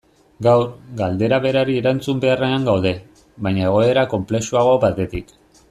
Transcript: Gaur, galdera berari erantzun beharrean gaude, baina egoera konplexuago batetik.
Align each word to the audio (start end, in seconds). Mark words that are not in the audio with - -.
Gaur, 0.45 0.63
galdera 1.01 1.37
berari 1.43 1.75
erantzun 1.81 2.23
beharrean 2.23 2.65
gaude, 2.71 2.95
baina 3.49 3.69
egoera 3.69 4.07
konplexuago 4.15 4.77
batetik. 4.87 5.35